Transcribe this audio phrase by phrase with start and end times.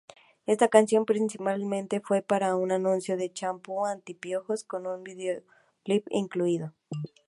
[0.47, 6.73] Esta canción principalmente fue para un anuncio de champú anti-piojos, con un videoclip incluido.